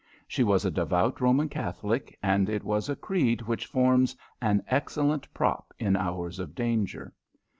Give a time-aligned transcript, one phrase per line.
[0.27, 5.31] She was a devout Roman Catholic, and it is a creed which forms an excellent
[5.31, 7.13] prop in hours of danger.